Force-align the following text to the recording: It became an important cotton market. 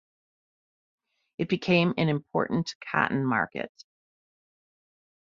It 1.37 1.47
became 1.47 1.93
an 1.97 2.09
important 2.09 2.73
cotton 2.91 3.23
market. 3.23 3.71